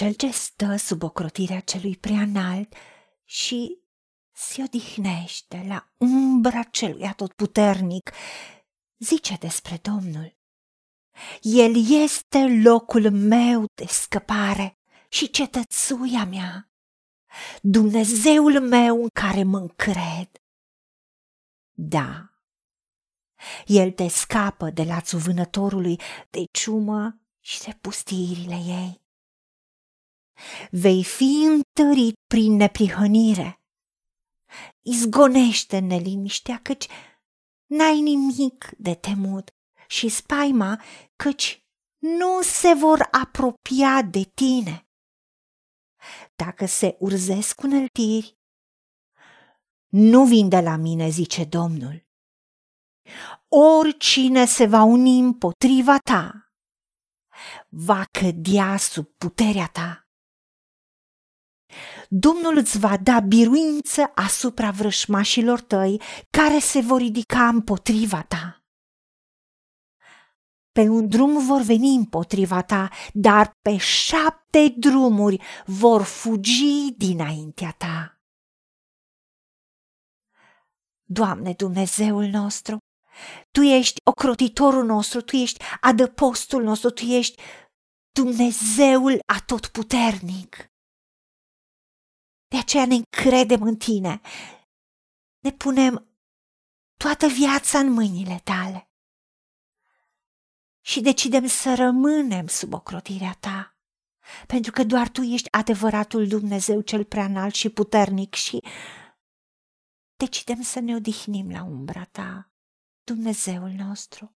Cel 0.00 0.12
ce 0.12 0.30
stă 0.30 0.76
sub 0.76 1.02
ocrotirea 1.02 1.60
celui 1.60 1.96
prea 1.96 2.20
înalt 2.20 2.74
și 3.24 3.78
se 4.32 4.62
odihnește 4.62 5.64
la 5.68 5.92
umbra 5.96 6.62
celui 6.62 7.06
atotputernic, 7.06 8.10
zice 8.98 9.36
despre 9.40 9.78
Domnul. 9.82 10.36
El 11.40 11.90
este 11.90 12.60
locul 12.62 13.10
meu 13.10 13.64
de 13.74 13.86
scăpare 13.86 14.78
și 15.08 15.30
cetățuia 15.30 16.24
mea, 16.24 16.70
Dumnezeul 17.62 18.60
meu 18.60 19.02
în 19.02 19.08
care 19.12 19.42
mă 19.42 19.58
încred. 19.58 20.30
Da, 21.72 22.30
El 23.66 23.90
te 23.90 24.08
scapă 24.08 24.70
de 24.70 24.82
lațul 24.82 25.18
vânătorului, 25.18 26.00
de 26.30 26.44
ciumă 26.52 27.20
și 27.40 27.62
de 27.62 27.78
pustirile 27.80 28.54
ei. 28.54 28.99
Vei 30.70 31.04
fi 31.04 31.46
întărit 31.48 32.14
prin 32.26 32.56
neprihănire. 32.56 33.60
Izgonește 34.80 35.78
neliniștea, 35.78 36.60
căci 36.62 36.86
n-ai 37.66 38.00
nimic 38.00 38.70
de 38.76 38.94
temut 38.94 39.50
și 39.86 40.08
spaima, 40.08 40.82
căci 41.16 41.64
nu 41.98 42.42
se 42.42 42.74
vor 42.74 43.08
apropia 43.10 44.02
de 44.02 44.22
tine. 44.34 44.88
Dacă 46.36 46.66
se 46.66 46.96
urzesc 46.98 47.62
uneltiri, 47.62 48.38
nu 49.88 50.24
vin 50.24 50.48
de 50.48 50.60
la 50.60 50.76
mine, 50.76 51.08
zice 51.08 51.44
Domnul. 51.44 52.08
Oricine 53.48 54.44
se 54.44 54.66
va 54.66 54.82
uni 54.82 55.18
împotriva 55.18 55.98
ta, 55.98 56.52
va 57.68 58.04
cădea 58.10 58.76
sub 58.76 59.06
puterea 59.06 59.66
ta. 59.66 59.99
Domnul 62.08 62.56
îți 62.56 62.78
va 62.78 62.96
da 62.96 63.20
biruință 63.20 64.12
asupra 64.14 64.70
vrășmașilor 64.70 65.60
tăi 65.60 66.00
care 66.30 66.58
se 66.58 66.80
vor 66.80 67.00
ridica 67.00 67.48
împotriva 67.48 68.22
ta. 68.22 68.64
Pe 70.72 70.88
un 70.88 71.08
drum 71.08 71.46
vor 71.46 71.60
veni 71.60 71.94
împotriva 71.94 72.62
ta, 72.62 72.88
dar 73.12 73.52
pe 73.62 73.76
șapte 73.76 74.74
drumuri 74.76 75.42
vor 75.66 76.02
fugi 76.02 76.92
dinaintea 76.96 77.74
ta. 77.78 78.20
Doamne 81.04 81.52
Dumnezeul 81.52 82.24
nostru, 82.24 82.78
Tu 83.50 83.60
ești 83.60 84.00
ocrotitorul 84.04 84.84
nostru, 84.84 85.20
Tu 85.20 85.36
ești 85.36 85.64
adăpostul 85.80 86.62
nostru, 86.62 86.90
Tu 86.90 87.04
ești 87.04 87.42
Dumnezeul 88.12 89.18
atotputernic. 89.26 90.69
De 92.50 92.56
aceea 92.56 92.86
ne 92.86 92.94
încredem 92.94 93.62
în 93.62 93.76
Tine, 93.76 94.20
ne 95.38 95.52
punem 95.52 96.16
toată 96.96 97.26
viața 97.26 97.78
în 97.78 97.92
mâinile 97.92 98.40
Tale. 98.44 98.90
Și 100.80 101.00
decidem 101.00 101.46
să 101.46 101.74
rămânem 101.74 102.46
sub 102.46 102.72
ocrotirea 102.72 103.36
ta, 103.40 103.76
pentru 104.46 104.70
că 104.72 104.84
doar 104.84 105.08
tu 105.08 105.22
ești 105.22 105.52
adevăratul 105.52 106.28
Dumnezeu 106.28 106.80
cel 106.80 107.04
prea 107.04 107.24
înalt 107.24 107.54
și 107.54 107.68
puternic 107.68 108.34
și 108.34 108.62
decidem 110.16 110.62
să 110.62 110.80
ne 110.80 110.94
odihnim 110.94 111.50
la 111.50 111.62
umbra 111.62 112.04
ta, 112.04 112.52
Dumnezeul 113.04 113.70
nostru, 113.70 114.36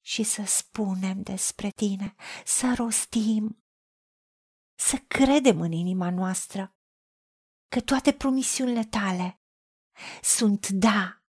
și 0.00 0.22
să 0.22 0.44
spunem 0.44 1.22
despre 1.22 1.70
tine, 1.70 2.14
să 2.44 2.74
rostim, 2.76 3.65
să 4.78 4.96
credem 4.96 5.60
în 5.60 5.72
inima 5.72 6.10
noastră 6.10 6.76
că 7.68 7.80
toate 7.80 8.12
promisiunile 8.12 8.84
tale 8.84 9.40
sunt 10.22 10.68
da 10.68 11.22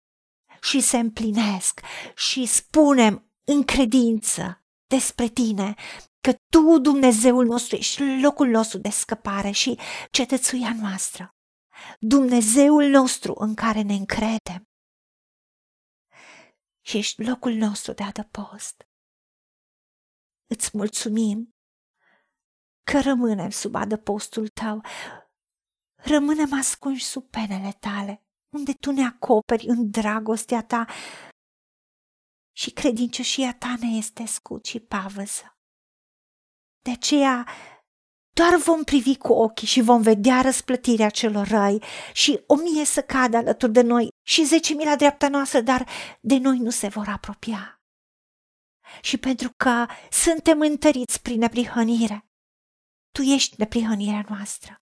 și 0.61 0.81
se 0.81 0.99
împlinesc 0.99 1.81
și 2.17 2.47
spunem 2.47 3.33
în 3.45 3.65
credință 3.65 4.65
despre 4.87 5.29
tine, 5.29 5.75
că 6.21 6.33
tu, 6.33 6.79
Dumnezeul 6.79 7.45
nostru, 7.45 7.77
ești 7.77 8.21
locul 8.23 8.49
nostru 8.49 8.79
de 8.79 8.91
scăpare 8.91 9.51
și 9.51 9.79
cetățuia 10.11 10.75
noastră, 10.81 11.35
Dumnezeul 12.01 12.85
nostru 12.85 13.35
în 13.37 13.55
care 13.55 13.83
ne 13.83 13.95
încredem 13.95 14.69
și 16.87 16.97
ești 16.97 17.23
locul 17.23 17.53
nostru 17.53 17.93
de 17.93 18.03
adăpost. 18.03 18.89
Îți 20.47 20.71
mulțumim 20.73 21.54
că 22.91 23.01
rămânem 23.01 23.51
sub 23.51 23.75
adăpostul 23.75 24.49
tău, 24.49 24.83
rămânem 25.95 26.53
ascunși 26.59 27.05
sub 27.05 27.31
penele 27.31 27.73
tale, 27.73 28.23
unde 28.53 28.73
tu 28.73 28.91
ne 28.91 29.05
acoperi 29.05 29.67
în 29.67 29.91
dragostea 29.91 30.63
ta 30.63 30.87
și 32.57 32.71
credincioșia 32.71 33.55
ta 33.55 33.75
ne 33.81 33.87
este 33.87 34.27
scut 34.27 34.65
și 34.65 34.81
pavăză. 34.81 35.59
De 36.83 36.91
aceea, 36.91 37.49
doar 38.33 38.57
vom 38.57 38.83
privi 38.83 39.17
cu 39.17 39.33
ochii 39.33 39.67
și 39.67 39.81
vom 39.81 40.03
vedea 40.03 40.41
răsplătirea 40.41 41.11
celor 41.11 41.49
răi 41.49 41.83
și 42.13 42.43
o 42.47 42.55
mie 42.55 42.85
să 42.85 43.03
cadă 43.03 43.37
alături 43.37 43.73
de 43.73 43.81
noi 43.81 44.09
și 44.27 44.45
zece 44.45 44.75
mii 44.75 44.87
la 44.87 44.97
dreapta 44.97 45.29
noastră, 45.29 45.61
dar 45.61 45.89
de 46.21 46.39
noi 46.39 46.59
nu 46.59 46.71
se 46.71 46.89
vor 46.89 47.09
apropia. 47.09 47.83
Și 49.01 49.19
pentru 49.19 49.51
că 49.57 49.87
suntem 50.11 50.61
întăriți 50.61 51.23
prin 51.23 51.39
neprihănire, 51.39 52.27
Tu 53.15 53.23
ești 53.23 53.55
neprihănirea 53.59 54.25
noastră. 54.29 54.83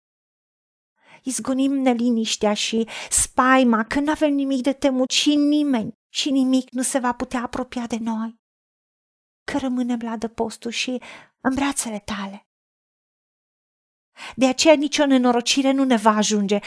Izgonim 1.23 1.73
neliniștea 1.73 2.55
și 2.55 2.89
spaima 3.11 3.85
că 3.85 4.01
nu 4.01 4.11
avem 4.11 4.33
nimic 4.35 4.63
de 4.63 4.73
temut 4.73 5.11
și 5.11 5.35
nimeni 5.35 5.93
și 6.09 6.31
nimic 6.31 6.71
nu 6.71 6.83
se 6.83 6.99
va 6.99 7.13
putea 7.13 7.43
apropia 7.43 7.87
de 7.87 7.97
noi, 7.97 8.41
că 9.45 9.59
rămânem 9.59 9.99
la 10.03 10.11
adăpostul 10.11 10.71
și 10.71 11.03
în 11.41 11.55
brațele 11.55 11.99
tale. 11.99 12.49
De 14.37 14.47
aceea 14.47 14.75
nicio 14.75 15.07
nenorocire 15.07 15.71
nu 15.71 15.85
ne 15.85 15.97
va 15.97 16.11
ajunge, 16.11 16.59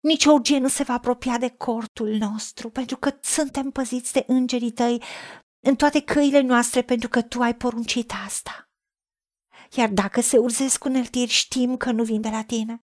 nici 0.00 0.26
o 0.26 0.32
urgie 0.32 0.58
nu 0.58 0.68
se 0.68 0.82
va 0.82 0.94
apropia 0.94 1.38
de 1.38 1.48
cortul 1.48 2.08
nostru, 2.08 2.70
pentru 2.70 2.96
că 2.96 3.18
suntem 3.20 3.70
păziți 3.70 4.12
de 4.12 4.24
îngerii 4.26 4.72
tăi 4.72 5.02
în 5.66 5.76
toate 5.76 6.02
căile 6.02 6.40
noastre, 6.40 6.82
pentru 6.82 7.08
că 7.08 7.22
tu 7.22 7.40
ai 7.40 7.54
poruncit 7.54 8.12
asta. 8.26 8.67
Iar 9.76 9.88
dacă 9.88 10.20
se 10.20 10.38
urzesc 10.38 10.84
uneltiri, 10.84 11.30
știm 11.30 11.76
că 11.76 11.90
nu 11.90 12.02
vin 12.02 12.20
de 12.20 12.28
la 12.28 12.42
tine 12.42 12.82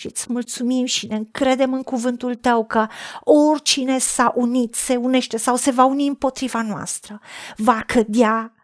și 0.00 0.06
îți 0.06 0.32
mulțumim 0.32 0.84
și 0.84 1.06
ne 1.06 1.16
încredem 1.16 1.72
în 1.72 1.82
cuvântul 1.82 2.34
tău 2.34 2.66
că 2.66 2.86
oricine 3.20 3.98
s-a 3.98 4.32
unit, 4.36 4.74
se 4.74 4.96
unește 4.96 5.36
sau 5.36 5.56
se 5.56 5.70
va 5.70 5.84
uni 5.84 6.06
împotriva 6.06 6.62
noastră, 6.62 7.20
va 7.56 7.82
cădea 7.82 8.54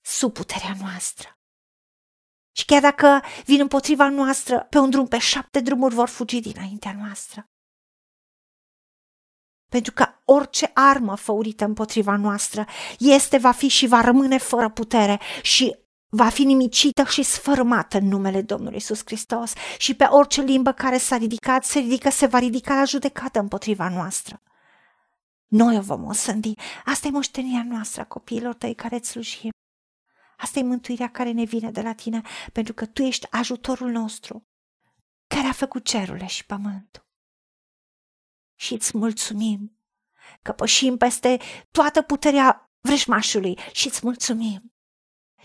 sub 0.00 0.32
puterea 0.32 0.76
noastră. 0.80 1.38
Și 2.52 2.64
chiar 2.64 2.80
dacă 2.80 3.22
vin 3.44 3.60
împotriva 3.60 4.08
noastră 4.08 4.66
pe 4.70 4.78
un 4.78 4.90
drum, 4.90 5.06
pe 5.06 5.18
șapte 5.18 5.60
drumuri 5.60 5.94
vor 5.94 6.08
fugi 6.08 6.40
dinaintea 6.40 6.94
noastră. 6.98 7.50
Pentru 9.68 9.92
că 9.92 10.06
orice 10.24 10.70
armă 10.74 11.16
făurită 11.16 11.64
împotriva 11.64 12.16
noastră 12.16 12.66
este, 12.98 13.36
va 13.36 13.50
fi 13.50 13.68
și 13.68 13.86
va 13.86 14.00
rămâne 14.00 14.38
fără 14.38 14.68
putere 14.68 15.20
și 15.42 15.76
va 16.08 16.28
fi 16.28 16.44
nimicită 16.44 17.04
și 17.04 17.22
sfărâmată 17.22 17.98
în 17.98 18.08
numele 18.08 18.42
Domnului 18.42 18.76
Isus 18.76 19.00
Hristos 19.04 19.52
și 19.78 19.94
pe 19.94 20.04
orice 20.04 20.42
limbă 20.42 20.72
care 20.72 20.98
s-a 20.98 21.16
ridicat, 21.16 21.64
se 21.64 21.78
ridică, 21.78 22.10
se 22.10 22.26
va 22.26 22.38
ridica 22.38 22.74
la 22.74 22.84
judecată 22.84 23.38
împotriva 23.38 23.88
noastră. 23.88 24.42
Noi 25.46 25.76
o 25.76 25.80
vom 25.80 26.04
osândi. 26.04 26.54
Asta 26.84 27.06
e 27.06 27.10
moștenirea 27.10 27.64
noastră 27.68 28.00
a 28.00 28.04
copiilor 28.04 28.54
tăi 28.54 28.74
care 28.74 28.96
îți 28.96 29.08
slujim. 29.08 29.50
Asta 30.36 30.58
e 30.58 30.62
mântuirea 30.62 31.10
care 31.10 31.30
ne 31.30 31.44
vine 31.44 31.70
de 31.70 31.80
la 31.80 31.92
tine, 31.92 32.22
pentru 32.52 32.74
că 32.74 32.86
tu 32.86 33.02
ești 33.02 33.26
ajutorul 33.30 33.90
nostru, 33.90 34.46
care 35.26 35.46
a 35.46 35.52
făcut 35.52 35.84
cerurile 35.84 36.26
și 36.26 36.46
pământul. 36.46 37.05
Și 38.56 38.74
îți 38.74 38.96
mulțumim 38.96 39.78
că 40.42 40.52
pășim 40.52 40.96
peste 40.96 41.36
toată 41.70 42.02
puterea 42.02 42.70
vrăjmașului 42.80 43.58
și 43.72 43.86
îți 43.86 44.00
mulțumim 44.02 44.76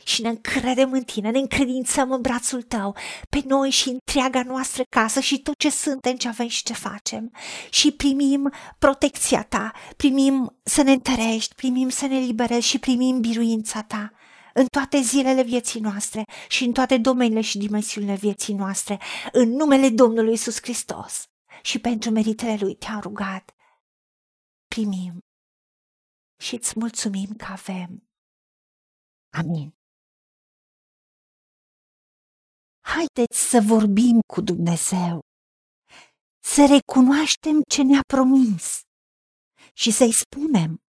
și 0.04 0.22
ne 0.22 0.30
încredem 0.30 0.92
în 0.92 1.04
tine, 1.04 1.30
ne 1.30 1.40
încredințăm 1.40 2.12
în 2.12 2.22
brațul 2.22 2.62
tău, 2.62 2.96
pe 3.30 3.42
noi 3.46 3.70
și 3.70 3.90
întreaga 3.90 4.44
noastră 4.44 4.84
casă 4.90 5.20
și 5.20 5.40
tot 5.40 5.58
ce 5.58 5.70
suntem, 5.70 6.16
ce 6.16 6.28
avem 6.28 6.48
și 6.48 6.64
ce 6.64 6.74
facem. 6.74 7.32
Și 7.70 7.92
primim 7.92 8.54
protecția 8.80 9.44
ta, 9.44 9.72
primim 9.98 10.60
să 10.64 10.82
ne 10.82 10.92
întărești, 10.92 11.56
primim 11.56 11.90
să 11.90 12.06
ne 12.06 12.20
liberezi 12.20 12.68
și 12.68 12.80
primim 12.80 13.20
biruința 13.20 13.82
ta 13.82 14.12
în 14.54 14.66
toate 14.66 15.02
zilele 15.02 15.44
vieții 15.44 15.80
noastre 15.80 16.24
și 16.48 16.64
în 16.64 16.72
toate 16.72 16.98
domeniile 16.98 17.42
și 17.42 17.58
dimensiunile 17.58 18.16
vieții 18.16 18.54
noastre, 18.54 19.00
în 19.32 19.50
numele 19.50 19.90
Domnului 19.90 20.34
Isus 20.34 20.62
Hristos. 20.62 21.31
Și 21.64 21.80
pentru 21.80 22.10
meritele 22.12 22.58
Lui 22.60 22.76
te-am 22.76 23.00
rugat. 23.00 23.56
Primim 24.68 25.20
și 26.42 26.56
îți 26.56 26.74
mulțumim 26.76 27.36
că 27.36 27.46
avem. 27.46 28.10
Amin. 29.30 29.76
Haideți 32.84 33.40
să 33.50 33.60
vorbim 33.68 34.20
cu 34.34 34.42
Dumnezeu, 34.42 35.20
să 36.44 36.62
recunoaștem 36.76 37.62
ce 37.70 37.84
ne-a 37.84 38.02
promis 38.14 38.82
și 39.74 39.92
să-i 39.92 40.14
spunem, 40.14 40.82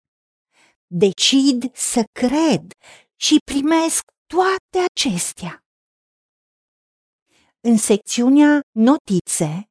decid 0.88 1.76
să 1.76 2.04
cred 2.12 2.64
și 3.16 3.38
primesc 3.52 4.02
toate 4.26 4.78
acestea. 4.94 5.64
În 7.60 7.78
secțiunea 7.78 8.60
Notițe 8.72 9.71